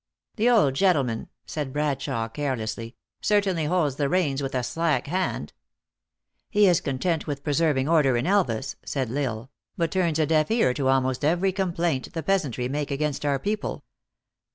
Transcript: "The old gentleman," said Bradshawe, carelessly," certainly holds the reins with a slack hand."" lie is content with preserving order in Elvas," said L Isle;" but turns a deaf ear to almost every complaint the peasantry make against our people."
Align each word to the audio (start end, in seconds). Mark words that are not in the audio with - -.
"The 0.37 0.49
old 0.49 0.73
gentleman," 0.73 1.29
said 1.45 1.71
Bradshawe, 1.71 2.29
carelessly," 2.33 2.95
certainly 3.31 3.65
holds 3.65 3.97
the 3.97 4.09
reins 4.09 4.41
with 4.41 4.55
a 4.55 4.63
slack 4.63 5.05
hand."" 5.05 5.53
lie 6.55 6.61
is 6.61 6.81
content 6.81 7.27
with 7.27 7.43
preserving 7.43 7.87
order 7.87 8.17
in 8.17 8.25
Elvas," 8.25 8.77
said 8.83 9.11
L 9.11 9.17
Isle;" 9.19 9.49
but 9.77 9.91
turns 9.91 10.17
a 10.17 10.25
deaf 10.25 10.49
ear 10.49 10.73
to 10.73 10.87
almost 10.87 11.23
every 11.23 11.51
complaint 11.51 12.11
the 12.13 12.23
peasantry 12.23 12.67
make 12.67 12.89
against 12.89 13.25
our 13.25 13.37
people." 13.37 13.83